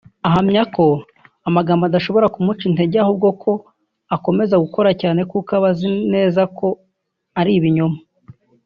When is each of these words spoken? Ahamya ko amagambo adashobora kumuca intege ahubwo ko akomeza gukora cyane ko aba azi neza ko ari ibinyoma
Ahamya 0.27 0.63
ko 0.75 0.85
amagambo 1.47 1.83
adashobora 1.85 2.31
kumuca 2.35 2.63
intege 2.69 2.95
ahubwo 3.01 3.27
ko 3.43 3.51
akomeza 4.15 4.61
gukora 4.63 4.89
cyane 5.01 5.21
ko 5.29 5.35
aba 5.57 5.67
azi 5.73 5.89
neza 6.13 6.41
ko 6.57 6.67
ari 7.39 7.51
ibinyoma 7.59 7.97